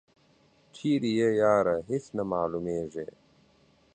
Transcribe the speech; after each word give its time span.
چیری 0.75 1.11
یی 1.17 1.29
یاره 1.41 1.75
هیڅ 1.89 2.05
نه 2.17 2.23
معلومیږي. 2.31 3.07